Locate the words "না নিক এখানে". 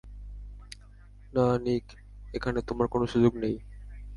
1.33-2.59